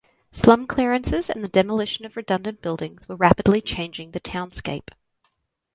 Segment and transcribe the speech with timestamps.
[0.31, 4.89] Slum clearances and the demolition of redundant buildings were rapidly changing the townscape.